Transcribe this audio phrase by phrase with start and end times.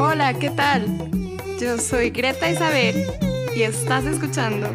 [0.00, 0.86] Hola, ¿qué tal?
[1.60, 3.04] Yo soy Greta Isabel
[3.56, 4.68] y estás escuchando.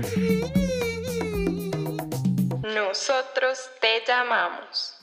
[2.61, 4.95] Nosotros te llamamos.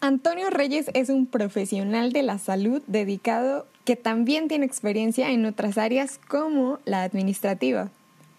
[0.00, 5.78] Antonio Reyes es un profesional de la salud dedicado que también tiene experiencia en otras
[5.78, 7.90] áreas como la administrativa.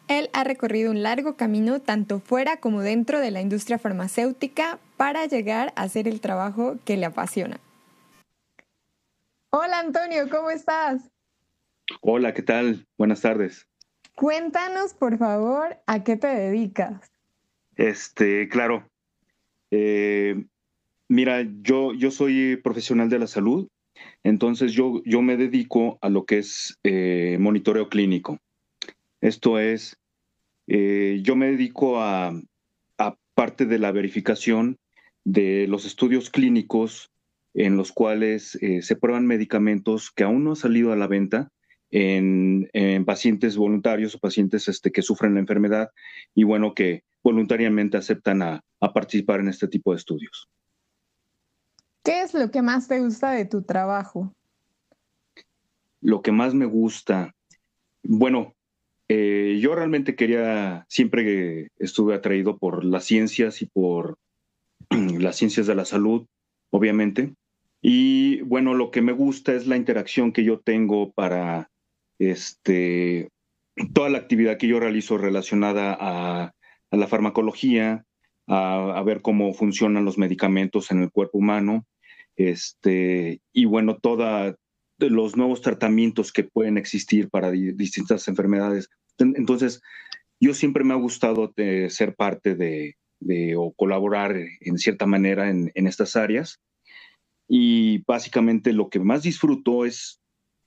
[0.09, 5.25] Él ha recorrido un largo camino tanto fuera como dentro de la industria farmacéutica para
[5.27, 7.59] llegar a hacer el trabajo que le apasiona.
[9.49, 11.09] Hola Antonio, ¿cómo estás?
[12.01, 12.85] Hola, ¿qué tal?
[12.97, 13.65] Buenas tardes.
[14.15, 17.11] Cuéntanos, por favor, a qué te dedicas.
[17.77, 18.89] Este, claro.
[19.71, 20.45] Eh,
[21.07, 23.69] mira, yo, yo soy profesional de la salud,
[24.23, 28.39] entonces yo, yo me dedico a lo que es eh, monitoreo clínico.
[29.21, 29.97] Esto es,
[30.67, 32.33] eh, yo me dedico a,
[33.33, 34.79] parte de la verificación
[35.23, 37.11] de los estudios clínicos
[37.53, 41.49] en los cuales eh, se prueban medicamentos que aún no han salido a la venta
[41.89, 42.69] en,
[43.05, 45.89] pacientes voluntarios o pacientes este, que sufren la enfermedad
[46.35, 50.49] y bueno, que voluntariamente aceptan a, a participar en este tipo de estudios.
[52.03, 54.33] ¿Qué es lo que más te gusta de tu trabajo?
[56.01, 57.33] Lo que más me gusta,
[58.03, 58.55] bueno,
[59.09, 64.17] eh, yo realmente quería, siempre estuve atraído por las ciencias y por
[64.89, 66.27] las ciencias de la salud,
[66.69, 67.33] obviamente.
[67.81, 71.69] Y bueno, lo que me gusta es la interacción que yo tengo para
[72.19, 73.29] este,
[73.93, 76.53] toda la actividad que yo realizo relacionada a,
[76.91, 78.05] la farmacología,
[78.47, 81.85] a, ver cómo funcionan los medicamentos en el cuerpo humano,
[82.35, 84.55] este, y bueno, toda,
[84.99, 88.89] los nuevos tratamientos que pueden existir para distintas enfermedades.
[89.19, 89.81] Entonces,
[90.39, 92.95] yo siempre me ha gustado eh, ser parte de,
[93.57, 96.59] o colaborar en cierta manera en, estas áreas.
[97.47, 100.21] Y básicamente lo que más disfruto es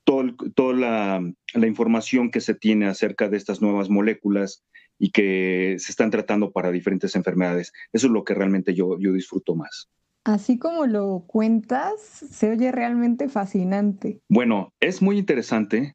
[0.04, 1.22] toda la,
[1.54, 4.64] información que se tiene acerca de estas nuevas moléculas
[4.98, 7.72] y que se están tratando para diferentes enfermedades.
[7.92, 9.88] Eso es lo que realmente yo, yo disfruto más.
[10.24, 14.20] Así como lo cuentas, se oye realmente fascinante.
[14.28, 15.94] Bueno, es muy interesante,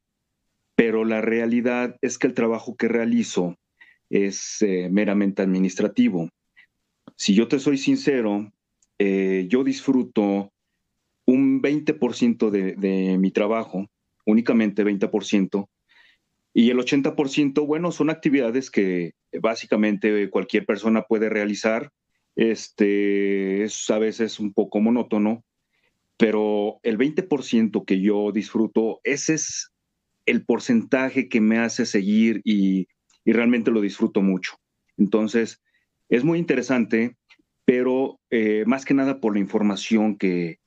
[0.74, 3.56] pero la realidad es que el trabajo que realizo
[4.10, 6.28] es eh, meramente administrativo.
[7.16, 8.52] Si yo te soy sincero,
[8.98, 10.52] eh, yo disfruto
[11.26, 13.86] un 20% de, mi trabajo,
[14.24, 15.68] únicamente 20%,
[16.54, 21.90] y el 80%, bueno, son actividades que básicamente cualquier persona puede realizar
[22.36, 25.44] este, es a veces un poco monótono,
[26.16, 29.72] pero el 20% que yo disfruto, ese es
[30.26, 32.88] el porcentaje que me hace seguir y,
[33.24, 34.54] realmente lo disfruto mucho.
[34.96, 35.60] Entonces,
[36.08, 37.16] es muy interesante,
[37.64, 40.58] pero eh, más que nada por la información que,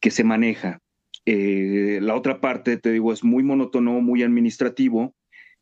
[0.00, 0.80] que se maneja.
[1.24, 5.14] Eh, la otra parte, te digo, es muy monótono, muy administrativo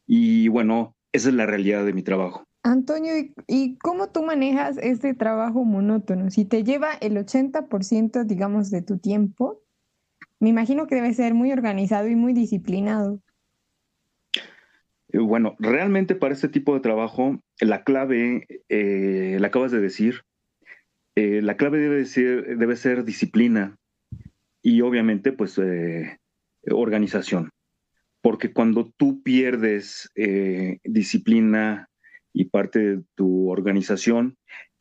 [0.07, 2.45] y bueno, esa es la realidad de mi trabajo.
[2.63, 3.13] Antonio,
[3.47, 6.31] ¿y cómo tú manejas este trabajo monótono?
[6.31, 9.61] Si te lleva el 80%, digamos, de tu tiempo,
[10.41, 13.21] me imagino que debe ser muy organizado y muy disciplinado.
[15.15, 20.23] Eh, bueno, realmente para este tipo de trabajo, la clave, eh, la acabas de decir,
[21.15, 23.77] eh, la clave debe ser, debe ser disciplina
[24.61, 25.61] y obviamente pues
[26.69, 27.51] organización.
[28.23, 30.11] Porque cuando tú pierdes
[30.83, 31.89] disciplina,
[32.37, 34.37] y parte de tu organización,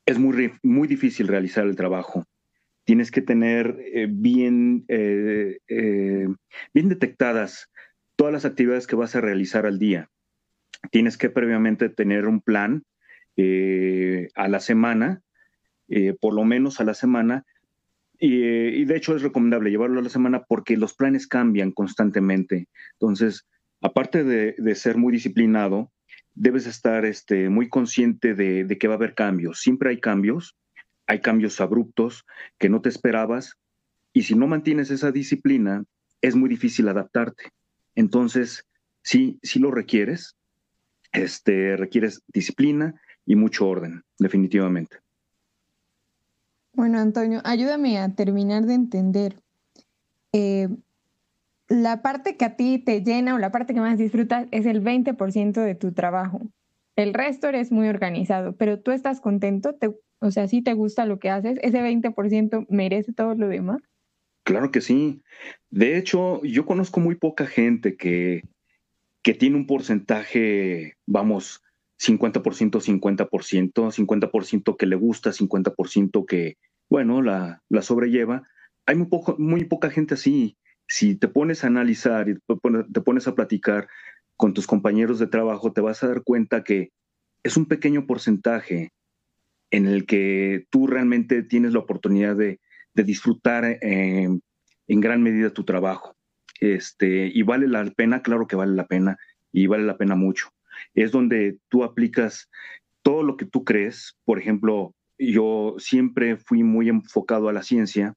[0.07, 2.25] es muy, muy difícil realizar el trabajo.
[2.83, 3.77] Tienes que tener
[4.09, 6.37] bien, bien
[6.73, 7.69] detectadas
[8.15, 10.09] todas las actividades que vas a realizar al día.
[10.91, 12.83] Tienes que previamente tener un plan
[14.35, 15.21] a la semana,
[16.19, 17.45] por lo menos a la semana,
[18.19, 22.67] y, de hecho es recomendable llevarlo a la semana porque los planes cambian constantemente.
[22.93, 23.47] Entonces,
[23.81, 25.91] aparte de, de ser muy disciplinado,
[26.35, 29.59] debes estar este, muy consciente de, que va a haber cambios.
[29.59, 30.55] Siempre hay cambios,
[31.07, 32.25] hay cambios abruptos
[32.57, 33.55] que no te esperabas
[34.13, 35.83] y si no mantienes esa disciplina,
[36.21, 37.51] es muy difícil adaptarte.
[37.95, 38.65] Entonces,
[39.01, 40.35] sí, sí lo requieres,
[41.13, 44.97] este, requieres disciplina y mucho orden, definitivamente.
[46.73, 49.39] Bueno, Antonio, ayúdame a terminar de entender.
[50.33, 50.67] Eh,
[51.69, 54.83] la parte que a ti te llena o la parte que más disfrutas es el
[54.83, 56.41] 20% de tu trabajo.
[56.95, 59.75] El resto eres muy organizado, pero tú estás contento,
[60.19, 63.81] o sea, si te gusta lo que haces, ese 20% merece todo lo demás.
[64.43, 65.21] Claro que sí.
[65.69, 68.43] De hecho, yo conozco muy poca gente que,
[69.23, 71.61] que tiene un porcentaje, vamos,
[71.99, 76.57] 50%, 50%, 50% que le gusta, 50% que,
[76.89, 78.47] bueno, la, sobrelleva.
[78.85, 83.27] Hay muy, poco, muy poca gente así si te pones a analizar y te pones
[83.27, 83.87] a platicar
[84.35, 86.91] con tus compañeros de trabajo, te vas a dar cuenta que
[87.43, 88.91] es un pequeño porcentaje
[89.71, 92.59] en el que tú realmente tienes la oportunidad de,
[92.93, 94.29] disfrutar eh,
[94.87, 96.15] en gran medida tu trabajo.
[96.59, 99.17] Este, y vale la pena, claro que vale la pena,
[99.51, 100.49] y vale la pena mucho.
[100.93, 102.49] Es donde tú aplicas
[103.01, 104.17] todo lo que tú crees.
[104.25, 108.13] Por ejemplo, yo siempre fui muy enfocado a la ciencia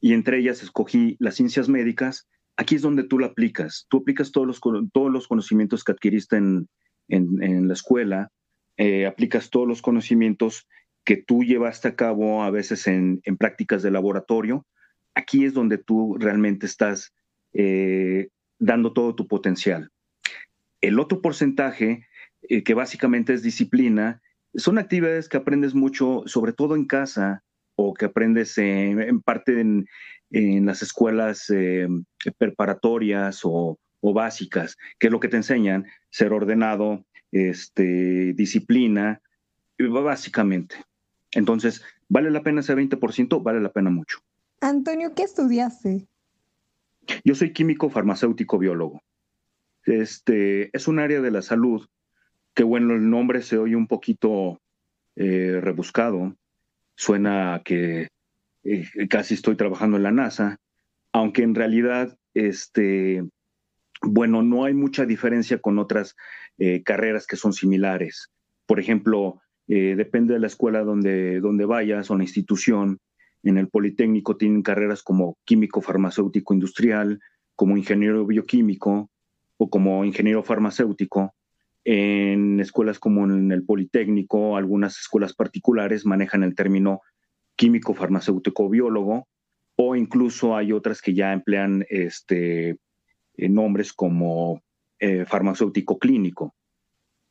[0.00, 2.26] y entre ellas escogí las ciencias médicas.
[2.56, 3.86] Aquí es donde tú la aplicas.
[3.88, 4.60] Tú aplicas todos los,
[4.92, 6.68] todos los conocimientos que adquiriste en,
[7.08, 8.30] la escuela,
[8.76, 10.68] eh, aplicas todos los conocimientos
[11.04, 14.66] que tú llevaste a cabo a veces en, prácticas de laboratorio.
[15.18, 17.12] Aquí es donde tú realmente estás
[17.52, 18.28] eh,
[18.60, 19.90] dando todo tu potencial.
[20.80, 22.06] El otro porcentaje,
[22.42, 24.22] eh, que básicamente es disciplina,
[24.54, 27.42] son actividades que aprendes mucho, sobre todo en casa,
[27.74, 29.86] o que aprendes en, parte en,
[30.66, 31.88] las escuelas eh,
[32.38, 39.20] preparatorias o, básicas, que es lo que te enseñan, ser ordenado, este, disciplina,
[39.78, 40.76] básicamente.
[41.32, 43.42] Entonces, ¿vale la pena ese 20%?
[43.42, 44.20] Vale la pena mucho.
[44.60, 46.08] Antonio, ¿qué estudiaste?
[47.24, 49.02] Yo soy químico farmacéutico biólogo.
[49.84, 51.86] Este, es un área de la salud
[52.54, 54.60] que, bueno, el nombre se oye un poquito
[55.16, 56.36] eh, rebuscado,
[56.96, 58.08] suena que
[58.64, 60.58] eh, casi estoy trabajando en la NASA,
[61.12, 63.24] aunque en realidad, este,
[64.02, 66.16] bueno, no hay mucha diferencia con otras
[66.58, 68.30] eh, carreras que son similares.
[68.66, 72.98] Por ejemplo, depende de la escuela donde, donde vayas o la institución.
[73.48, 77.18] En el Politécnico tienen carreras como químico farmacéutico industrial,
[77.56, 79.10] como ingeniero bioquímico
[79.56, 81.34] o como ingeniero farmacéutico.
[81.82, 87.00] En escuelas como en el Politécnico, algunas escuelas particulares manejan el término
[87.56, 89.26] químico farmacéutico biólogo
[89.76, 92.76] o incluso hay otras que ya emplean este,
[93.34, 94.62] eh, nombres como
[94.98, 96.54] eh, farmacéutico clínico.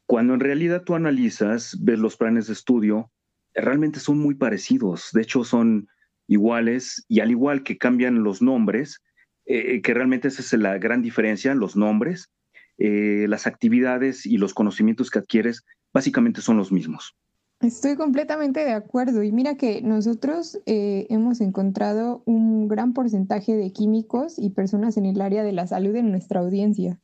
[0.08, 3.12] Cuando en realidad tú analizas, ves los planes de estudio,
[3.54, 5.90] realmente son muy parecidos, de hecho son
[6.28, 9.02] iguales y al igual que cambian los nombres,
[9.46, 12.30] eh, que realmente esa es la gran diferencia, los nombres,
[12.78, 15.64] eh, las actividades y los conocimientos que adquieres
[15.94, 17.16] básicamente son los mismos.
[17.60, 23.72] Estoy completamente de acuerdo y mira que nosotros eh, hemos encontrado un gran porcentaje de
[23.72, 27.00] químicos y personas en el área de la salud en nuestra audiencia.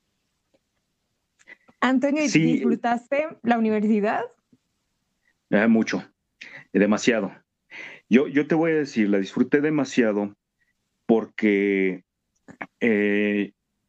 [1.81, 4.21] Antonio, ¿disfrutaste la universidad?
[5.49, 6.03] Eh, mucho,
[6.71, 7.31] demasiado.
[8.13, 10.35] Yo, yo te voy a decir, la disfruté demasiado
[11.07, 12.03] porque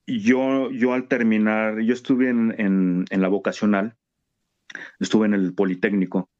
[0.06, 3.96] yo, yo al terminar, yo estuve en, la vocacional,
[4.98, 6.30] estuve en el Politécnico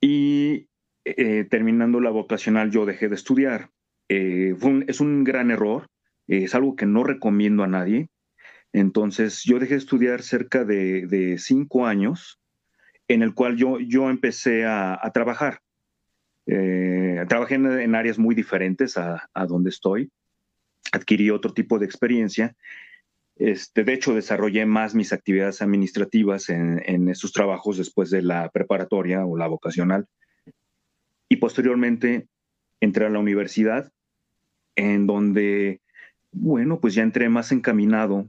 [0.00, 0.66] y
[1.04, 3.70] eh, terminando la vocacional yo dejé de estudiar.
[4.08, 4.56] Eh,
[4.88, 5.86] es un gran error,
[6.26, 8.08] es algo que no recomiendo a nadie.
[8.72, 12.40] Entonces yo dejé de estudiar cerca de, cinco años,
[13.06, 15.60] en el cual yo, yo empecé a, trabajar.
[16.46, 20.10] Eh, trabajé en, áreas muy diferentes a, donde estoy
[20.90, 22.54] adquirí otro tipo de experiencia.
[23.36, 28.50] Este, de hecho, desarrollé más mis actividades administrativas en, en esos trabajos después de la
[28.50, 30.06] preparatoria o la vocacional.
[31.28, 32.26] Y posteriormente
[32.80, 33.90] entré a la universidad,
[34.76, 35.80] en donde,
[36.32, 38.28] bueno, pues ya entré más encaminado,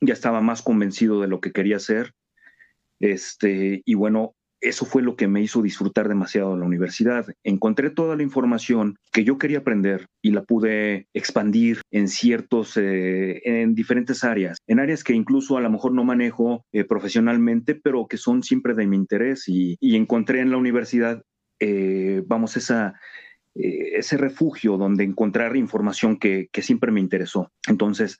[0.00, 2.12] ya estaba más convencido de lo que quería hacer.
[3.00, 7.26] Este, y bueno, eso fue lo que me hizo disfrutar demasiado de la universidad.
[7.44, 13.40] Encontré toda la información que yo quería aprender y la pude expandir en ciertos, eh,
[13.44, 18.06] en diferentes áreas, en áreas que incluso a lo mejor no manejo eh, profesionalmente, pero
[18.06, 21.22] que son siempre de mi interés y, encontré en la universidad,
[21.58, 27.50] eh, vamos, ese refugio donde encontrar información que, que siempre me interesó.
[27.66, 28.18] Entonces,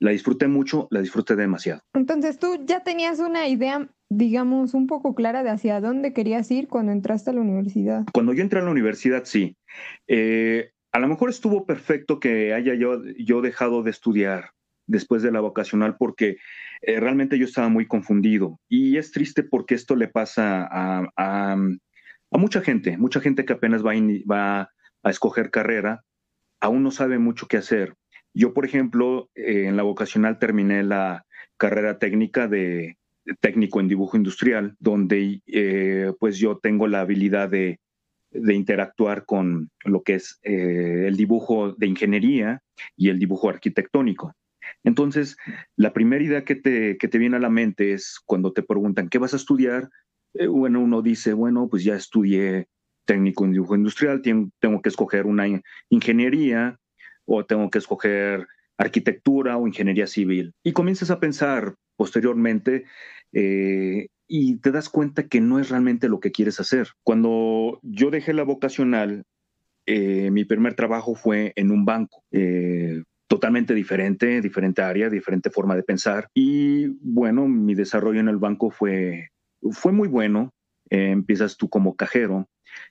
[0.00, 1.80] la disfruté mucho, la disfruté demasiado.
[1.94, 6.68] Entonces, tú ya tenías una idea digamos, un poco clara de hacia dónde querías ir
[6.68, 8.04] cuando entraste a la universidad.
[8.12, 9.56] Cuando yo entré a la universidad, sí.
[10.06, 14.50] Eh, a lo mejor estuvo perfecto que haya yo, yo dejado de estudiar
[14.86, 16.36] después de la vocacional porque
[16.82, 18.60] eh, realmente yo estaba muy confundido.
[18.68, 21.56] Y es triste porque esto le pasa a, a,
[22.38, 23.92] mucha gente, mucha gente que apenas va,
[24.28, 24.68] va
[25.02, 26.04] a escoger carrera,
[26.60, 27.94] aún no sabe mucho qué hacer.
[28.32, 31.24] Yo, por ejemplo, eh, en la vocacional terminé la
[31.56, 32.98] carrera técnica de
[33.40, 37.80] técnico en dibujo industrial, donde eh, pues yo tengo la habilidad de,
[38.32, 42.62] interactuar con lo que es eh, el dibujo de ingeniería
[42.96, 44.34] y el dibujo arquitectónico.
[44.82, 45.36] Entonces,
[45.76, 49.08] la primera idea que te, que te viene a la mente es cuando te preguntan,
[49.08, 49.88] ¿qué vas a estudiar?
[50.34, 52.66] Eh, bueno, uno dice, bueno, pues ya estudié
[53.04, 55.46] técnico en dibujo industrial, tengo, tengo que escoger una
[55.90, 56.80] ingeniería
[57.26, 60.54] o tengo que escoger arquitectura o ingeniería civil.
[60.64, 62.84] Y comienzas a pensar posteriormente
[63.32, 66.88] eh, y te das cuenta que no es realmente lo que quieres hacer.
[67.02, 69.24] Cuando yo dejé la vocacional,
[69.86, 72.24] eh, mi primer trabajo fue en un banco.
[72.30, 76.28] Eh, totalmente diferente, diferente área, diferente forma de pensar.
[76.34, 79.30] Y bueno, mi desarrollo en el banco fue,
[79.72, 80.52] fue muy bueno.
[80.90, 82.46] empiezas tú como cajero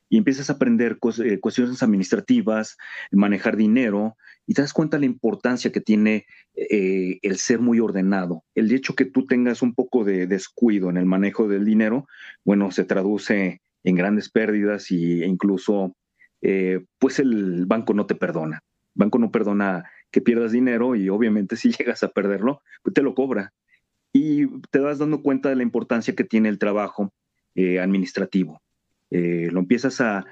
[0.10, 2.78] y empiezas a aprender cuestiones administrativas,
[3.12, 6.25] manejar dinero, y te das cuenta de la importancia que tiene
[6.56, 8.44] eh, el ser muy ordenado.
[8.56, 12.08] El hecho que tú tengas un poco de descuido en el manejo del dinero,
[12.44, 15.96] bueno, se traduce en grandes pérdidas y, e incluso,
[16.42, 18.63] eh, pues el banco no te perdona.
[18.96, 23.02] El banco no perdona que pierdas dinero y obviamente si llegas a perderlo, pues te
[23.02, 23.54] lo cobra.
[24.12, 27.12] Y te vas dando cuenta de la importancia que tiene el trabajo
[27.56, 28.62] eh, administrativo.
[29.13, 30.25] Lo empiezas a,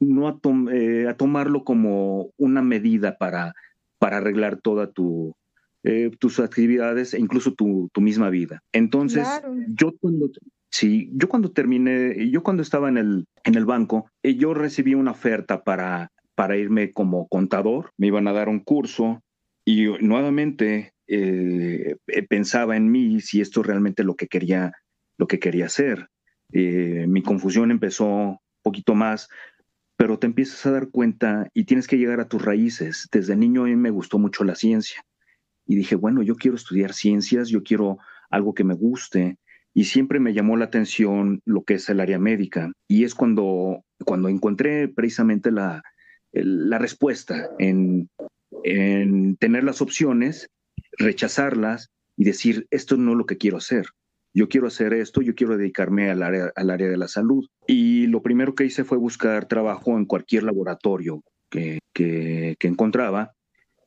[0.00, 0.40] no a,
[0.72, 3.54] eh, a, tomarlo como una medida para,
[3.98, 5.34] para arreglar toda tu,
[5.82, 8.62] eh, tus actividades e incluso tu, tu misma vida.
[8.72, 9.26] Entonces,
[9.68, 10.30] yo cuando,
[10.70, 14.94] sí, yo cuando terminé, yo cuando estaba en el, en el banco, eh, yo recibí
[14.94, 19.22] una oferta para, para irme como contador, me iban a dar un curso
[19.64, 20.92] y nuevamente
[22.28, 24.72] pensaba en mí si esto realmente lo que quería,
[25.16, 26.08] lo que quería hacer.
[26.50, 29.28] Mi confusión empezó un poquito más
[29.98, 33.08] pero te empiezas a dar cuenta y tienes que llegar a tus raíces.
[33.10, 35.04] Desde niño a mí me gustó mucho la ciencia
[35.66, 37.98] y dije, bueno, yo quiero estudiar ciencias, yo quiero
[38.30, 39.38] algo que me guste
[39.74, 43.82] y siempre me llamó la atención lo que es el área médica y es cuando,
[44.04, 45.82] cuando encontré precisamente la,
[46.30, 48.08] la respuesta en,
[48.62, 50.48] en tener las opciones,
[50.92, 53.88] rechazarlas y decir, esto no es lo que quiero hacer
[54.34, 57.46] yo quiero hacer esto, yo quiero dedicarme al área, al área de la salud.
[57.66, 63.32] Y lo primero que hice fue buscar trabajo en cualquier laboratorio que, que, encontraba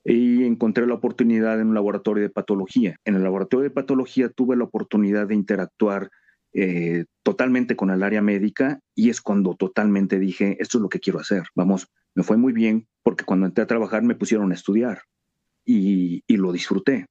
[0.04, 2.96] y encontré la oportunidad en un laboratorio de patología.
[3.06, 6.10] En el laboratorio de patología tuve la oportunidad de interactuar
[6.54, 11.00] eh, totalmente con el área médica y es cuando totalmente dije, esto es lo que
[11.00, 11.44] quiero hacer.
[11.56, 15.04] Vamos, me fue muy bien porque cuando entré a trabajar me pusieron a estudiar
[15.64, 17.06] y, y lo disfruté.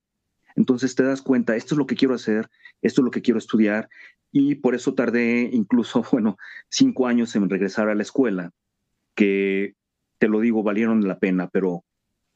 [0.56, 2.48] Entonces te das cuenta, esto es lo que quiero hacer,
[2.82, 3.88] esto es lo que quiero estudiar
[4.32, 6.36] y por eso tardé incluso, bueno,
[6.68, 8.52] cinco años en regresar a la escuela,
[9.14, 9.74] que
[10.18, 11.84] te lo digo, valieron la pena, pero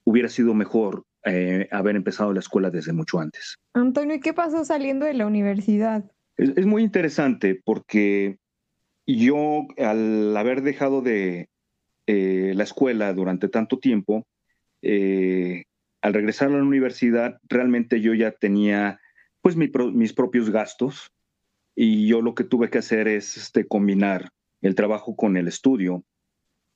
[0.05, 3.57] hubiera sido mejor eh, haber empezado la escuela desde mucho antes.
[3.73, 6.05] Antonio, ¿y qué pasó saliendo de la universidad?
[6.37, 8.39] Es, muy interesante porque
[9.07, 11.49] yo al haber dejado de
[12.07, 14.27] eh, la escuela durante tanto tiempo,
[14.83, 15.65] eh,
[16.05, 19.01] al regresar a la universidad, realmente yo ya tenía
[19.41, 21.11] pues mis propios gastos
[21.75, 24.29] y yo lo que tuve que hacer es este, combinar
[24.61, 26.05] el trabajo con el estudio.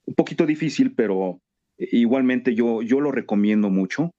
[0.07, 1.43] Un poquito difícil, pero
[1.77, 4.13] igualmente yo, yo lo recomiendo mucho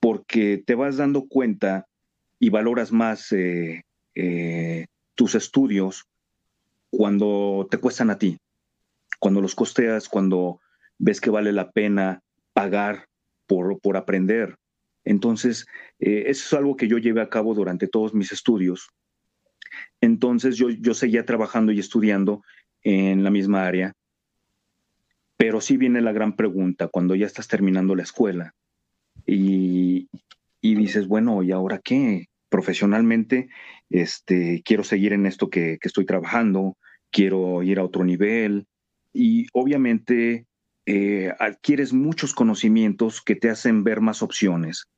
[0.00, 1.86] porque te vas dando cuenta
[2.40, 3.84] y valoras más eh,
[4.16, 6.08] eh, tus estudios
[6.90, 8.38] cuando te cuestan a ti,
[9.20, 10.58] cuando los costeas, cuando
[10.98, 12.22] ves que vale la pena
[12.52, 13.06] pagar
[13.46, 14.56] por, aprender.
[15.04, 15.66] Entonces,
[15.98, 18.88] eh, eso es algo que yo llevé a cabo durante todos mis estudios.
[20.00, 22.42] Entonces, yo, yo seguía trabajando y estudiando
[22.82, 23.94] en la misma área,
[25.36, 28.54] pero sí viene la gran pregunta cuando ya estás terminando la escuela
[29.26, 30.08] y,
[30.60, 32.26] dices, bueno, ¿y ahora qué?
[32.48, 33.48] Profesionalmente,
[33.90, 36.76] este, quiero seguir en esto que, que estoy trabajando,
[37.10, 38.66] quiero ir a otro nivel
[39.12, 40.46] y obviamente
[40.86, 44.88] eh, adquieres muchos conocimientos que te hacen ver más opciones.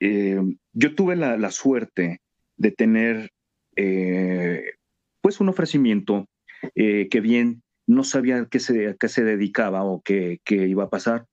[0.00, 0.40] Eh,
[0.72, 2.20] yo tuve la, suerte
[2.56, 3.30] de tener
[3.76, 4.74] eh,
[5.20, 6.26] pues un ofrecimiento
[6.74, 11.26] que bien no sabía qué se, qué se dedicaba o qué, qué, iba a pasar.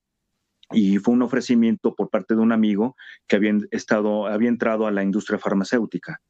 [0.71, 2.95] Y fue un ofrecimiento por parte de un amigo
[3.27, 6.21] que había, estado, había entrado a la industria farmacéutica.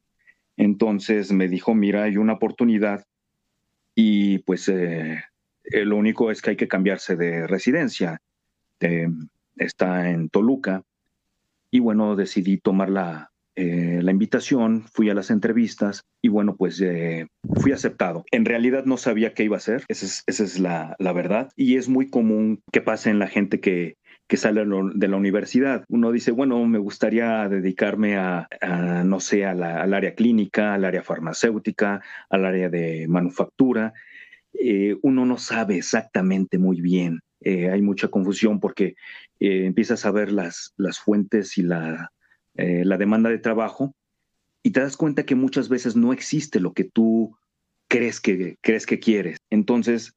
[0.56, 3.04] Entonces me dijo, mira, hay una oportunidad
[3.94, 5.22] y pues eh,
[5.70, 8.20] lo único es que hay que cambiarse de residencia.
[9.56, 10.82] está en Toluca.
[11.70, 16.80] Y bueno, decidí tomar la, eh, la invitación, fui a las entrevistas y bueno, pues
[16.80, 17.26] eh,
[17.60, 18.24] fui aceptado.
[18.30, 21.50] En realidad no sabía qué iba a hacer, esa es, esa es la, la, verdad.
[21.56, 23.96] Y es muy común que pase en la gente que,
[24.28, 25.84] que sale de la universidad.
[25.88, 28.48] Uno dice, bueno, me gustaría dedicarme a,
[29.04, 32.00] no sé, al área clínica, al área farmacéutica,
[32.30, 33.92] al área de manufactura.
[34.52, 37.20] Eh, uno no sabe exactamente muy bien.
[37.40, 38.94] Eh, hay mucha confusión porque
[39.38, 42.12] eh, empiezas a ver las, las fuentes y la,
[42.54, 43.94] la demanda de trabajo
[44.62, 47.36] y te das cuenta que muchas veces no existe lo que tú
[47.88, 49.38] crees que, crees que quieres.
[49.48, 50.12] Entonces,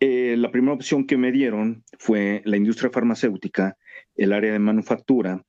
[0.00, 3.78] la primera opción que me dieron fue la industria farmacéutica,
[4.16, 5.42] el área de manufactura,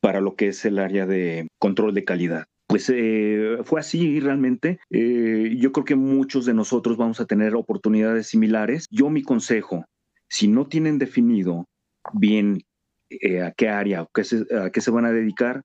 [0.00, 2.46] para lo que es el área de control de calidad.
[2.66, 4.78] Pues eh, fue así realmente.
[4.90, 8.86] Eh, yo creo que muchos de nosotros vamos a tener oportunidades similares.
[8.90, 9.84] Yo mi consejo,
[10.28, 11.66] si no tienen definido
[12.12, 12.62] bien
[13.42, 15.62] a qué área o a qué se van a dedicar,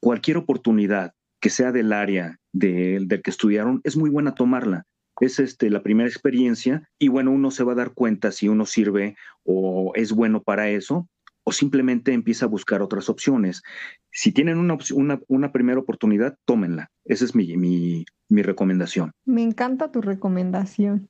[0.00, 4.86] cualquier oportunidad que sea del área del que estudiaron, es muy buena tomarla
[5.20, 8.66] es este, la primera experiencia y bueno, uno se va a dar cuenta si uno
[8.66, 11.08] sirve o es bueno para eso
[11.44, 13.62] o simplemente empieza a buscar otras opciones.
[14.10, 16.90] Si tienen una, una, una primera oportunidad, tómenla.
[17.04, 19.12] Esa es mi, mi, mi recomendación.
[19.24, 21.08] Me encanta tu recomendación.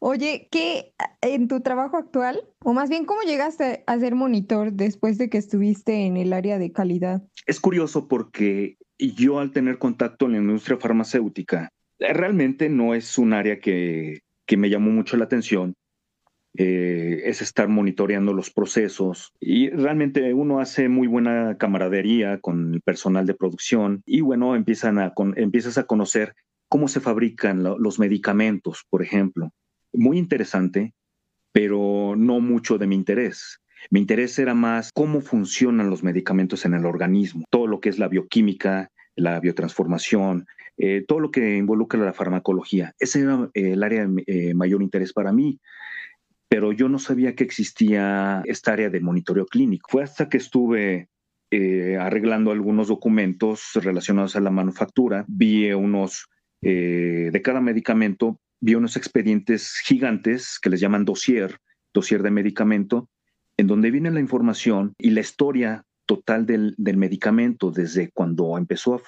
[0.00, 5.18] Oye, ¿qué en tu trabajo actual, o más bien, cómo llegaste a ser monitor después
[5.18, 7.22] de que estuviste en el área de calidad?
[7.46, 13.32] Es curioso porque yo al tener contacto en la industria farmacéutica, realmente no es un
[13.32, 14.20] área que,
[14.56, 15.74] me llamó mucho la atención.
[16.54, 22.80] Eh, es estar monitoreando los procesos y realmente uno hace muy buena camaradería con el
[22.80, 26.34] personal de producción y bueno, empiezan a empiezas a conocer
[26.68, 29.52] cómo se fabrican los medicamentos, por ejemplo.
[29.92, 30.94] Muy interesante,
[31.52, 33.60] pero no mucho de mi interés.
[33.90, 37.98] Mi interés era más cómo funcionan los medicamentos en el organismo, todo lo que es
[37.98, 42.94] la bioquímica, la biotransformación, eh, todo lo que involucra la farmacología.
[42.98, 45.58] Ese era eh, el área de mayor interés para mí,
[46.48, 49.88] pero yo no sabía que existía esta área de monitoreo clínico.
[49.90, 51.08] Fue hasta que estuve
[51.98, 56.26] arreglando algunos documentos relacionados a la manufactura, vi unos,
[56.60, 61.58] de cada medicamento, vi unos expedientes gigantes que les llaman dossier,
[61.94, 63.08] dossier de medicamento,
[63.56, 69.00] en donde viene la información y la historia total del, medicamento, desde cuando empezó a,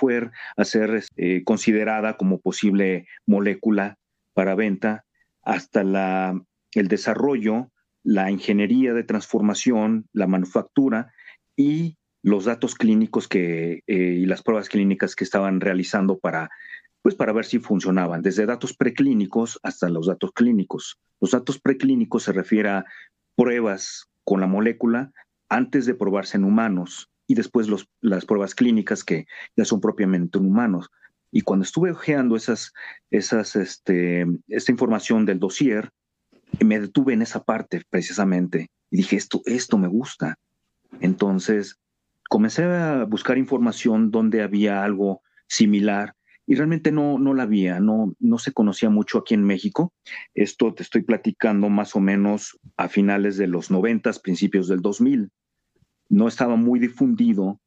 [0.57, 3.97] a ser eh, considerada como posible molécula
[4.35, 5.05] para venta,
[5.43, 6.39] hasta la,
[6.75, 7.71] el desarrollo,
[8.03, 11.13] la ingeniería de transformación, la manufactura
[11.57, 16.51] y los datos clínicos que, eh, y las pruebas clínicas que estaban realizando para,
[17.03, 20.99] pues para ver si funcionaban, desde datos preclínicos hasta los datos clínicos.
[21.21, 22.85] Los datos preclínicos se refiere a
[23.37, 25.13] pruebas con la molécula
[25.49, 27.69] antes de probarse en humanos y después
[28.01, 30.91] las pruebas clínicas que ya son propiamente en humanos.
[31.33, 32.73] Y cuando estuve ojeando esas,
[33.11, 35.91] esas, este, esta información del dossier,
[36.65, 40.37] me detuve en esa parte precisamente y dije, esto, esto me gusta.
[41.01, 41.77] Entonces,
[42.29, 46.15] comencé a buscar información donde había algo similar
[46.47, 49.93] y realmente no, no la había, no, no se conocía mucho aquí en México.
[50.35, 55.31] Esto te estoy platicando más o menos a finales de los 90, principios del 2000
[56.11, 57.61] no estaba muy difundido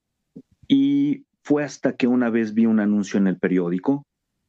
[0.67, 4.05] y fue hasta que una vez vi un anuncio en el periódico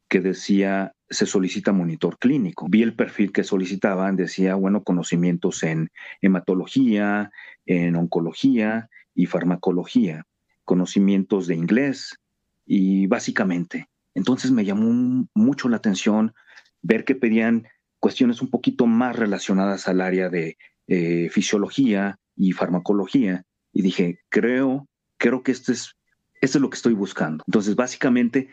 [0.09, 2.67] que decía se solicita monitor clínico.
[2.69, 5.91] Vi el perfil que solicitaban, decía, bueno, conocimientos en
[6.21, 7.31] hematología,
[7.67, 10.27] en oncología y farmacología,
[10.65, 12.19] conocimientos de inglés
[12.67, 13.89] y básicamente.
[14.15, 16.35] Entonces me llamó mucho la atención
[16.83, 17.67] ver que pedían
[17.99, 24.87] cuestiones un poquito más relacionadas al área de eh, fisiología y farmacología y dije, creo,
[25.19, 25.97] creo que esto es,
[26.41, 27.45] esto es lo que estoy buscando.
[27.47, 28.49] Entonces, básicamente,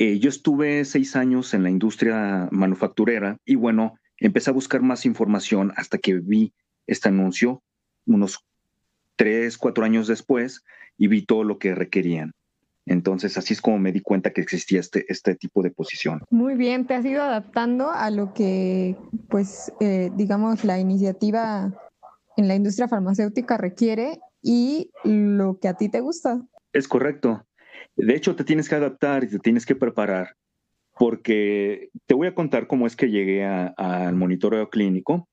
[0.00, 5.04] eh, yo estuve seis años en la industria manufacturera y bueno, empecé a buscar más
[5.04, 6.54] información hasta que vi
[6.86, 7.62] este anuncio
[8.06, 8.42] unos
[9.16, 10.64] tres, cuatro años después
[10.96, 12.32] y vi todo lo que requerían.
[12.86, 16.22] Entonces, así es como me di cuenta que existía este, este tipo de posición.
[16.30, 18.96] Muy bien, te has ido adaptando a lo que,
[19.28, 21.74] pues, eh, digamos, la iniciativa
[22.38, 26.40] en la industria farmacéutica requiere y lo que a ti te gusta.
[26.72, 27.44] Es correcto.
[27.96, 30.36] De hecho, te tienes que adaptar y te tienes que preparar,
[30.98, 35.28] porque te voy a contar cómo es que llegué al monitoreo clínico.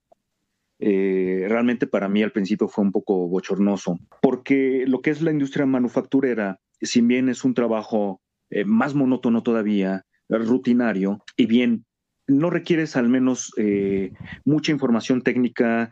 [0.79, 5.31] Eh, realmente para mí al principio fue un poco bochornoso, porque lo que es la
[5.31, 11.85] industria manufacturera, si bien es un trabajo eh, más monótono todavía, rutinario, y bien
[12.27, 14.11] no requieres al menos eh,
[14.45, 15.91] mucha información técnica,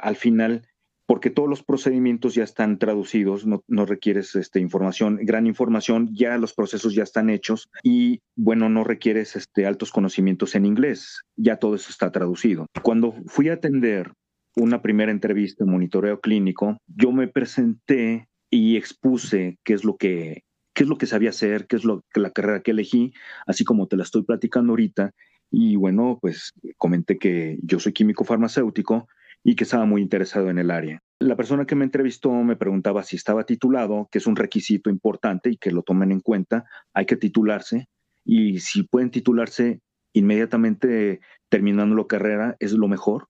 [0.00, 0.66] al final
[1.08, 6.52] porque todos los procedimientos ya están traducidos, no, requieres este, información, gran información, ya los
[6.52, 11.76] procesos ya están hechos y bueno, no requieres este, altos conocimientos en inglés, ya todo
[11.76, 12.66] eso está traducido.
[12.82, 14.12] Cuando fui a atender
[14.54, 20.42] una primera entrevista en monitoreo clínico, yo me presenté y expuse qué es lo que
[20.74, 23.14] es lo que sabía hacer, qué es lo la carrera que elegí,
[23.46, 25.12] así como te la estoy platicando ahorita.
[25.50, 29.08] Y bueno, pues comenté que yo soy químico farmacéutico,
[29.42, 31.02] y que estaba muy interesado en el área.
[31.20, 35.50] La persona que me entrevistó me preguntaba si estaba titulado, que es un requisito importante
[35.50, 36.66] y que lo tomen en cuenta.
[36.94, 37.88] Hay que titularse
[38.24, 39.80] y si pueden titularse
[40.12, 43.28] inmediatamente terminando la carrera es lo mejor.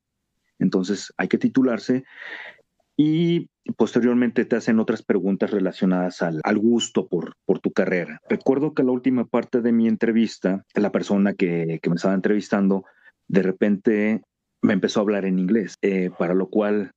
[0.58, 2.04] Entonces hay que titularse
[2.96, 8.20] y posteriormente te hacen otras preguntas relacionadas al, gusto por, tu carrera.
[8.28, 12.84] Recuerdo que la última parte de mi entrevista, la persona que, me estaba entrevistando,
[13.28, 14.22] de repente
[14.62, 16.92] me empezó a hablar en inglés, eh, para lo cual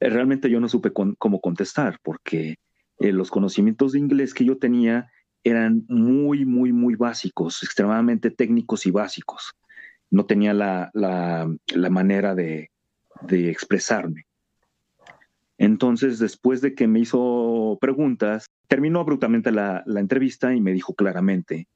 [0.00, 2.56] eh, realmente yo no supe cómo contestar, porque
[2.98, 5.10] eh, los conocimientos de inglés que yo tenía
[5.44, 9.52] eran muy, muy, muy básicos, extremadamente técnicos y básicos.
[10.10, 10.90] No tenía la,
[11.90, 12.70] manera de,
[13.28, 14.26] expresarme.
[15.58, 21.66] Entonces, después de que me hizo preguntas, terminó abruptamente la, entrevista y me dijo claramente,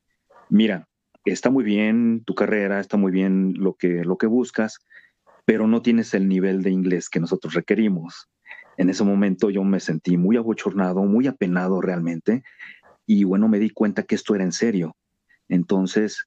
[0.49, 0.87] mira,
[1.25, 4.79] está muy bien tu carrera, está muy bien lo que, lo que buscas,
[5.46, 8.28] pero no tienes el nivel de inglés que nosotros requerimos.
[8.76, 12.42] En ese momento yo me sentí muy abochornado, muy apenado realmente,
[13.06, 14.96] y bueno, me di cuenta que esto era en serio.
[15.48, 16.26] Entonces,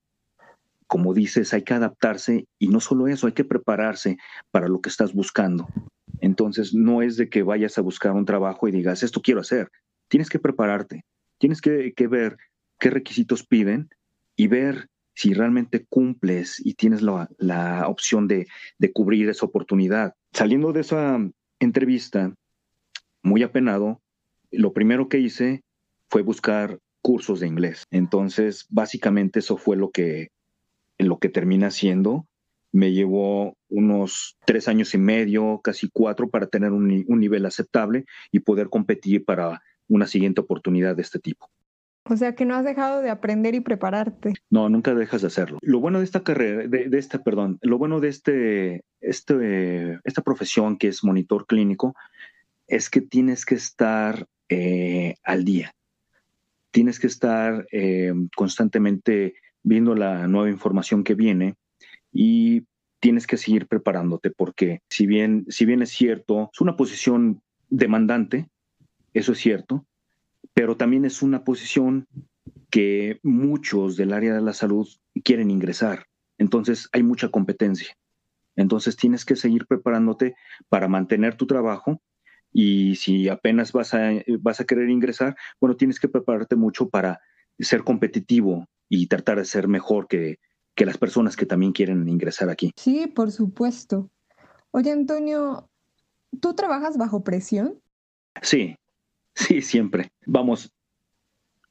[0.87, 4.17] como dices, hay que adaptarse y no solo eso, hay que prepararse
[4.49, 5.67] para lo que estás buscando.
[6.21, 9.69] Entonces, no es de que vayas a buscar un trabajo y digas, esto quiero hacer.
[10.07, 11.03] Tienes que prepararte,
[11.37, 12.37] tienes que, ver
[12.79, 13.89] qué requisitos piden
[14.35, 14.87] y ver
[15.19, 18.47] si realmente cumples y tienes la, opción de,
[18.93, 20.13] cubrir esa oportunidad.
[20.31, 21.19] Saliendo de esa
[21.59, 22.33] entrevista,
[23.21, 23.99] muy apenado,
[24.49, 25.61] lo primero que hice
[26.09, 27.83] fue buscar cursos de inglés.
[27.91, 30.29] Entonces, básicamente eso fue lo que,
[30.97, 32.25] lo que termina siendo.
[32.71, 38.39] Me llevó unos tres años y medio, casi cuatro, para tener un, nivel aceptable y
[38.39, 41.49] poder competir para una siguiente oportunidad de este tipo.
[42.09, 44.33] O sea que no has dejado de aprender y prepararte.
[44.49, 45.59] No, nunca dejas de hacerlo.
[45.61, 50.77] Lo bueno de esta carrera, de, esta, perdón, lo bueno de este, este, esta profesión
[50.77, 51.95] que es monitor clínico
[52.67, 55.73] es que tienes que estar eh, al día
[56.71, 61.55] tienes que estar eh, constantemente viendo la nueva información que viene
[62.11, 62.63] y
[62.99, 68.47] tienes que seguir preparándote porque si bien, si bien es cierto, es una posición demandante,
[69.13, 69.85] eso es cierto,
[70.53, 72.07] pero también es una posición
[72.69, 74.87] que muchos del área de la salud
[75.23, 76.05] quieren ingresar.
[76.37, 77.95] Entonces hay mucha competencia.
[78.55, 80.35] Entonces tienes que seguir preparándote
[80.67, 82.01] para mantener tu trabajo
[82.51, 87.21] y si apenas vas a, vas a querer ingresar, bueno, tienes que prepararte mucho para
[87.59, 90.39] ser competitivo y tratar de ser mejor que,
[90.75, 92.71] que las personas que también quieren ingresar aquí.
[92.75, 94.09] Sí, por supuesto.
[94.71, 95.69] Oye, Antonio,
[96.39, 97.79] ¿tú trabajas bajo presión?
[98.41, 98.75] Sí,
[99.35, 100.11] sí, siempre.
[100.25, 100.71] Vamos,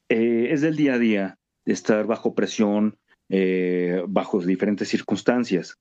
[0.09, 2.97] eh, es del día a día estar bajo presión,
[3.29, 5.79] eh, bajo diferentes circunstancias.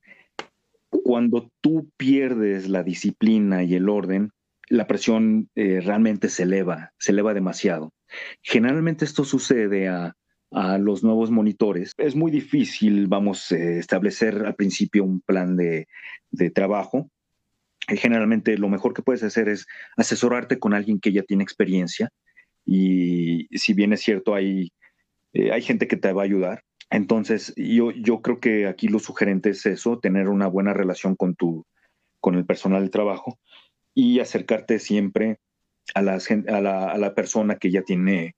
[0.90, 4.32] Cuando tú pierdes la disciplina y el orden,
[4.70, 7.94] la presión eh, realmente se eleva, se eleva demasiado.
[8.42, 10.14] Generalmente esto sucede a,
[10.80, 11.92] los nuevos monitores.
[11.98, 15.88] Es muy difícil, vamos, a eh, establecer al principio un plan de,
[16.56, 17.10] trabajo.
[17.88, 22.10] Eh, generalmente lo mejor que puedes hacer es asesorarte con alguien que ya tiene experiencia
[22.66, 24.74] y si bien es cierto, hay,
[25.34, 26.64] hay gente que te va a ayudar.
[26.90, 31.36] Entonces, yo, yo creo que aquí lo sugerente es eso, tener una buena relación con,
[31.36, 31.66] tu,
[32.20, 33.40] con el personal de trabajo
[33.94, 35.40] y acercarte siempre
[35.94, 38.36] a la, a la, persona que ya tiene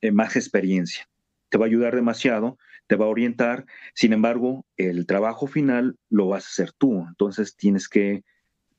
[0.00, 1.08] eh, más experiencia.
[1.48, 6.28] Te va a ayudar demasiado, te va a orientar, sin embargo, el trabajo final lo
[6.28, 8.22] vas a hacer tú, entonces tienes que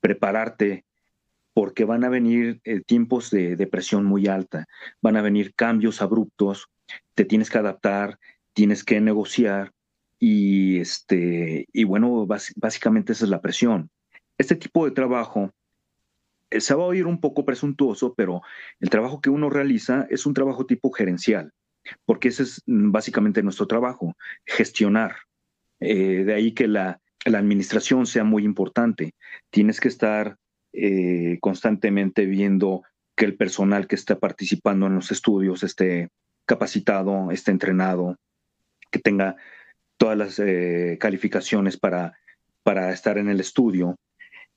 [0.04, 0.84] prepararte
[1.54, 4.66] porque van a venir eh, tiempos de, presión muy alta,
[5.02, 6.68] van a venir cambios abruptos,
[7.16, 8.20] te tienes que adaptar,
[8.52, 9.72] tienes que negociar
[10.20, 13.90] y, este, y bueno, básicamente esa es la presión.
[14.38, 15.52] Este tipo de trabajo
[16.50, 18.42] eh, se va a oír un poco presuntuoso, pero
[18.82, 21.54] el trabajo que uno realiza es un trabajo tipo gerencial,
[22.04, 25.16] porque ese es mm, básicamente nuestro trabajo, gestionar.
[25.80, 29.14] Eh, de ahí que la, administración sea muy importante.
[29.50, 30.38] Tienes que estar
[30.74, 32.84] eh, constantemente viendo
[33.16, 36.10] que el personal que está participando en los estudios esté
[36.46, 38.18] capacitado, esté entrenado,
[38.92, 39.36] que tenga
[39.98, 40.42] todas las
[41.00, 42.18] calificaciones para,
[42.64, 43.96] para estar en el estudio.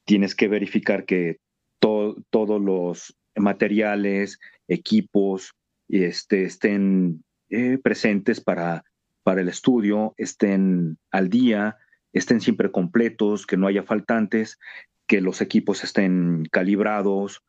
[0.05, 1.39] Tienes que verificar que
[1.79, 5.53] todos los materiales, equipos,
[5.89, 8.85] este, estén eh, presentes para,
[9.23, 11.77] para el estudio, estén al día,
[12.19, 14.59] estén siempre completos, que no haya faltantes,
[15.07, 17.43] que los equipos estén calibrados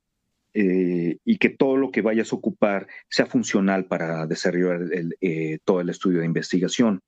[0.54, 4.82] eh, y que todo lo que vayas a ocupar sea funcional para desarrollar
[5.22, 7.02] eh, todo el estudio de investigación.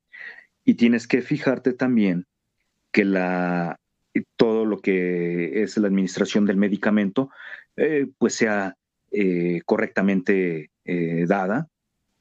[0.64, 2.26] Y tienes que fijarte también
[2.92, 3.80] que la,
[4.36, 7.30] todo lo que es la administración del medicamento,
[7.76, 8.76] eh, pues sea
[9.12, 11.68] eh, correctamente eh, dada,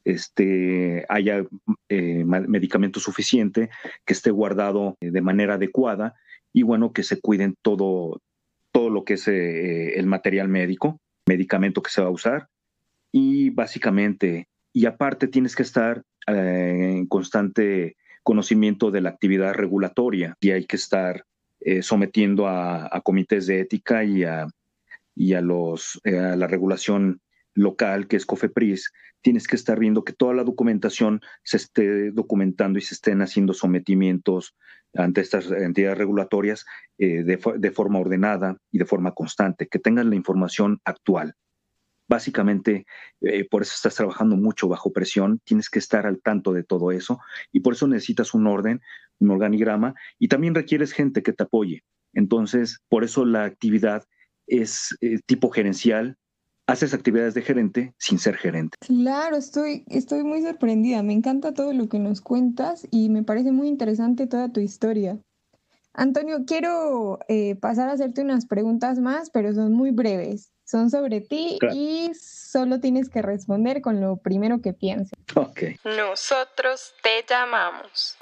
[0.09, 1.45] este, haya
[1.89, 3.71] eh, medicamento suficiente,
[4.05, 6.15] que esté guardado de manera adecuada
[6.53, 8.21] y bueno, que se cuiden todo,
[8.73, 12.49] todo lo que es el material médico, medicamento que se va a usar.
[13.13, 20.51] Y básicamente, y aparte tienes que estar en constante conocimiento de la actividad regulatoria y
[20.51, 21.25] hay que estar
[21.61, 24.47] eh, sometiendo a, comités de ética y a,
[25.15, 27.21] y a, los, eh, a la regulación
[27.59, 32.79] local que es COFEPRIS, tienes que estar viendo que toda la documentación se esté documentando
[32.79, 34.57] y se estén haciendo sometimientos
[34.95, 36.65] ante estas entidades regulatorias
[36.99, 41.35] eh, de, forma ordenada y de forma constante, que tengan la información actual.
[42.09, 42.87] Básicamente,
[43.21, 46.91] eh, por eso estás trabajando mucho bajo presión, tienes que estar al tanto de todo
[46.91, 47.21] eso
[47.53, 48.81] y por eso necesitas un orden,
[49.19, 51.85] un organigrama y también requieres gente que te apoye.
[52.15, 54.05] Entonces, por eso la actividad
[54.47, 56.17] es eh, tipo gerencial,
[56.69, 58.77] haces actividades de gerente sin ser gerente.
[58.81, 61.03] Claro, estoy, estoy muy sorprendida.
[61.03, 65.19] Me encanta todo lo que nos cuentas y me parece muy interesante toda tu historia.
[65.95, 70.53] Antonio, quiero eh, pasar a hacerte unas preguntas más, pero son muy breves.
[70.65, 75.19] Son sobre ti y solo tienes que responder con lo primero que pienses.
[75.35, 75.63] Ok.
[75.85, 78.17] Nosotros te llamamos.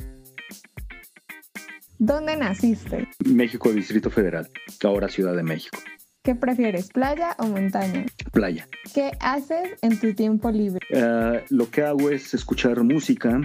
[1.99, 3.09] ¿Dónde naciste?
[3.25, 4.49] México, Distrito Federal,
[4.85, 5.79] ahora Ciudad de México.
[6.27, 8.05] ¿Qué prefieres, playa o montaña?
[8.33, 8.69] Playa.
[8.93, 10.85] ¿Qué haces en tu tiempo libre?
[10.93, 13.41] Ah, lo que hago es escuchar música,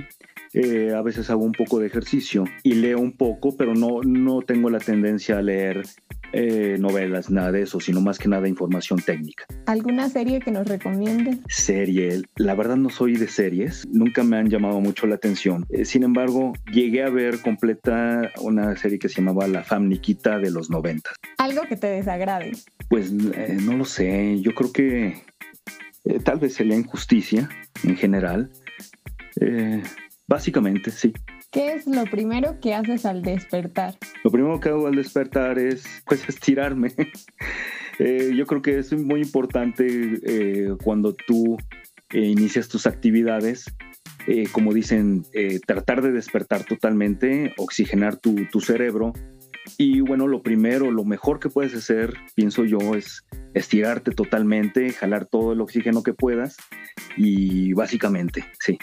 [0.52, 4.42] eh, a veces hago un poco de ejercicio y leo un poco, pero no, no
[4.42, 5.84] tengo la tendencia a leer
[6.34, 9.46] eh, novelas, nada de eso, sino más que nada información técnica.
[9.66, 11.40] ¿Alguna serie que nos recomiende?
[11.48, 15.66] Serie, la verdad no soy de series, nunca me han llamado mucho la atención.
[15.70, 20.40] Eh, sin embargo, llegué a ver completa una serie que se llamaba La Fam Nikita
[20.40, 21.10] de los 90.
[21.38, 22.52] ¿Algo que te desagrade?
[22.90, 25.16] Pues no lo sé, yo creo que
[26.24, 27.50] tal vez sería injusticia
[27.84, 28.52] en general.
[29.40, 29.82] Eh,
[30.32, 31.12] Básicamente, sí.
[31.52, 33.98] ¿Qué es lo primero que haces al despertar?
[34.24, 36.94] Lo primero que hago al despertar es pues estirarme.
[38.00, 39.86] Eh, yo creo que es muy importante
[40.26, 41.58] eh, cuando tú
[42.12, 43.66] eh, inicias tus actividades,
[44.52, 45.26] como dicen,
[45.66, 49.14] tratar de despertar totalmente, oxigenar tu, tu cerebro.
[49.78, 55.26] Y bueno, lo primero, lo mejor que puedes hacer, pienso yo, es estirarte totalmente, jalar
[55.26, 56.56] todo el oxígeno que puedas
[57.18, 58.78] y básicamente, sí.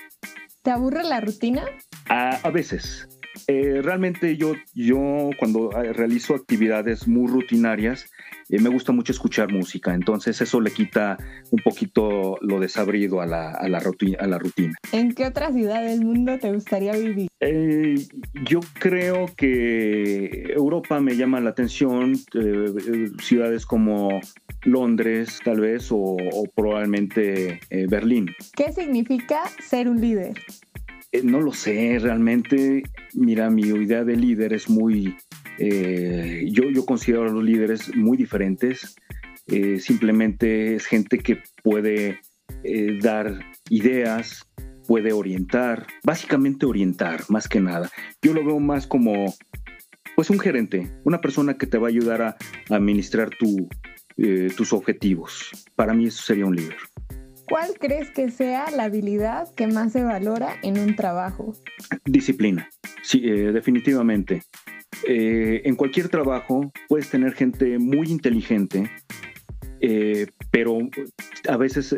[0.69, 1.65] ¿Te aburre la rutina?
[2.11, 3.09] A, veces.
[3.51, 8.11] Eh, realmente yo, yo cuando eh, realizo actividades muy rutinarias,
[8.51, 11.17] eh, me gusta mucho escuchar música, entonces eso le quita
[11.51, 14.75] un poquito lo desabrido a la, a la, rutina, a la rutina.
[14.93, 17.29] ¿En qué otra ciudad del mundo te gustaría vivir?
[18.45, 22.17] yo creo que Europa me llama la atención,
[23.23, 24.21] ciudades como
[24.65, 26.17] Londres tal vez o,
[26.57, 28.27] probablemente Berlín.
[28.57, 30.35] ¿Qué significa ser un líder?
[31.13, 32.83] Eh, no lo sé, realmente,
[33.15, 35.17] mira, mi idea de líder es muy,
[35.59, 38.95] eh, yo, considero a los líderes muy diferentes,
[39.79, 42.21] simplemente es gente que puede
[43.01, 43.41] dar
[43.71, 44.47] ideas,
[44.89, 47.91] puede orientar, básicamente orientar, más que nada.
[48.23, 49.35] Yo lo veo más como,
[50.17, 52.37] pues un gerente, una persona que te va a ayudar a
[52.71, 53.69] administrar tu,
[54.17, 55.51] eh, tus objetivos.
[55.77, 56.79] Para mí eso sería un líder.
[57.49, 61.55] ¿Cuál crees que sea la habilidad que más se valora en un trabajo?
[62.05, 62.69] Disciplina,
[63.03, 64.43] sí, eh, definitivamente.
[65.07, 68.91] Eh, en cualquier trabajo puedes tener gente muy inteligente,
[70.51, 70.79] pero
[71.49, 71.95] a veces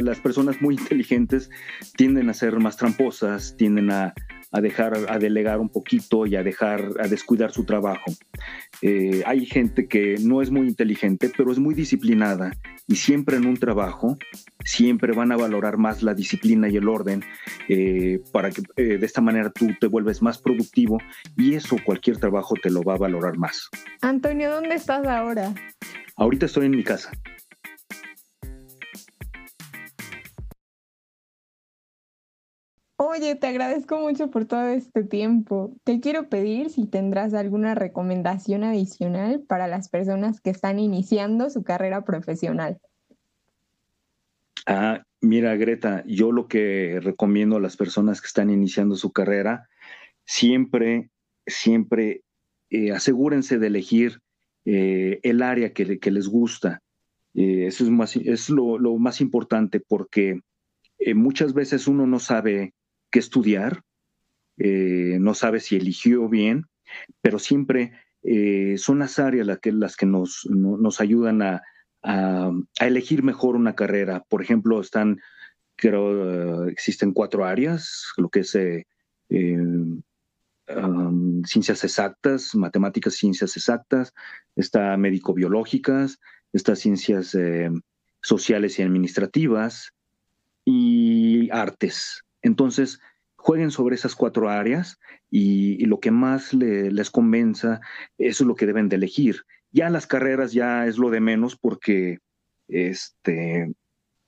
[0.00, 1.50] las personas muy inteligentes
[1.96, 4.14] tienden a ser más tramposas, tienden a,
[4.50, 8.12] a dejar, a delegar un poquito y a dejar, a descuidar su trabajo.
[8.82, 12.52] Eh, hay gente que no es muy inteligente, pero es muy disciplinada
[12.86, 14.16] y siempre en un trabajo,
[14.64, 17.22] siempre van a valorar más la disciplina y el orden
[17.68, 20.98] eh, para que eh, de esta manera tú te vuelves más productivo
[21.36, 23.68] y eso cualquier trabajo te lo va a valorar más.
[24.00, 25.54] Antonio, ¿dónde estás ahora?
[26.16, 27.12] Ahorita estoy en mi casa.
[33.00, 35.72] Oye, te agradezco mucho por todo este tiempo.
[35.84, 41.62] Te quiero pedir si tendrás alguna recomendación adicional para las personas que están iniciando su
[41.62, 42.80] carrera profesional.
[44.66, 49.68] Ah, mira, Greta, yo lo que recomiendo a las personas que están iniciando su carrera,
[50.24, 51.08] siempre,
[51.46, 52.22] siempre
[52.68, 54.22] eh, asegúrense de elegir
[54.64, 56.82] eh, el área que, les gusta.
[57.34, 60.40] Eh, eso es, más, es lo, lo, más importante porque
[61.14, 62.74] muchas veces uno no sabe
[63.10, 63.82] que estudiar,
[64.58, 66.66] eh, no sabe si eligió bien,
[67.20, 67.92] pero siempre
[68.22, 71.62] eh, son las áreas las que, las que nos, nos ayudan a,
[72.02, 74.24] a, elegir mejor una carrera.
[74.28, 75.20] Por ejemplo, están
[75.76, 78.58] creo existen cuatro áreas, lo que es
[81.44, 84.12] ciencias exactas, matemáticas, ciencias exactas,
[84.56, 86.18] está médico-biológicas,
[86.52, 87.36] está ciencias
[88.20, 89.92] sociales y administrativas
[90.64, 92.24] y artes.
[92.42, 93.00] Entonces,
[93.36, 94.98] jueguen sobre esas cuatro áreas
[95.30, 97.80] y, lo que más les convenza,
[98.18, 99.44] eso es lo que deben de elegir.
[99.70, 102.18] Ya las carreras ya es lo de menos porque
[102.68, 103.72] este,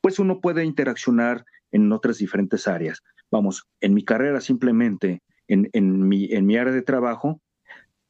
[0.01, 3.03] pues uno puede interaccionar en otras diferentes áreas.
[3.31, 7.41] Vamos, en mi carrera simplemente, en, en, mi, en mi área de trabajo,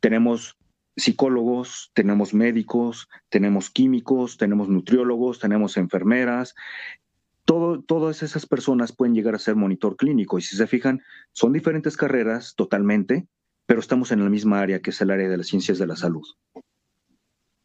[0.01, 0.57] tenemos
[0.97, 6.55] psicólogos, tenemos médicos, tenemos químicos, tenemos nutriólogos, tenemos enfermeras.
[7.45, 11.53] Todo, todas esas personas pueden llegar a ser monitor clínico y si se fijan, son
[11.53, 13.27] diferentes carreras totalmente,
[13.67, 15.97] pero estamos en la misma área que es el área de las ciencias de la
[15.97, 16.27] salud.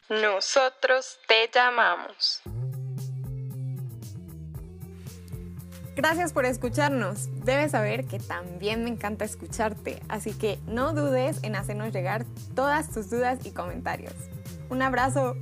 [0.10, 2.42] Nosotros te llamamos.
[5.96, 7.30] Gracias por escucharnos.
[7.46, 12.94] Debes saber que también me encanta escucharte, así que no dudes en hacernos llegar todas
[12.94, 14.14] tus dudas y comentarios.
[14.70, 15.38] Un abrazo.